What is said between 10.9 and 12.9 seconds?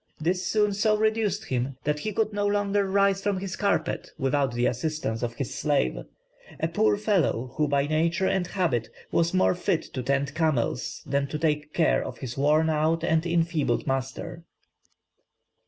than to take care of his worn